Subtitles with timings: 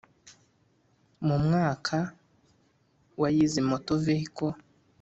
[1.27, 1.97] Mu mwaka
[3.19, 4.53] wa yize motor vehicle